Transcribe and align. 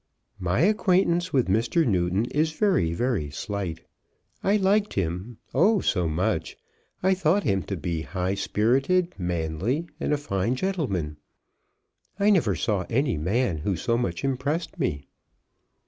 "My 0.39 0.61
acquaintance 0.61 1.31
with 1.31 1.47
Mr. 1.47 1.85
Newton 1.85 2.25
is 2.31 2.53
very, 2.53 2.91
very 2.91 3.29
slight. 3.29 3.81
I 4.43 4.57
liked 4.57 4.95
him, 4.95 5.37
oh, 5.53 5.79
so 5.79 6.09
much. 6.09 6.57
I 7.03 7.13
thought 7.13 7.43
him 7.43 7.61
to 7.69 7.77
be 7.77 8.01
high 8.01 8.33
spirited, 8.33 9.13
manly, 9.19 9.85
and 9.99 10.11
a 10.11 10.17
fine 10.17 10.55
gentleman. 10.55 11.17
I 12.19 12.31
never 12.31 12.55
saw 12.55 12.87
any 12.89 13.15
man 13.19 13.59
who 13.59 13.75
so 13.75 13.95
much 13.95 14.23
impressed 14.23 14.79
me." 14.79 15.05